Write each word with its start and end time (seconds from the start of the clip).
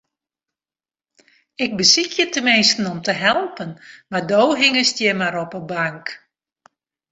Ik 1.65 1.75
besykje 1.81 2.25
teminsten 2.33 2.85
om 2.93 2.99
te 3.05 3.11
helpen, 3.23 3.71
mar 4.11 4.25
do 4.33 4.41
hingest 4.61 4.97
hjir 5.01 5.17
mar 5.21 5.35
op 5.45 5.51
'e 5.53 5.61
bank. 5.73 6.05